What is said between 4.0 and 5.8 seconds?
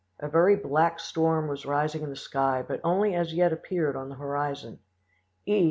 the horizon. E.